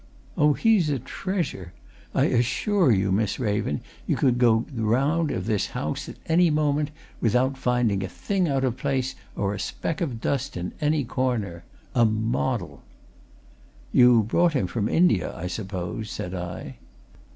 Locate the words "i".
2.15-2.23, 15.37-15.45, 16.33-16.77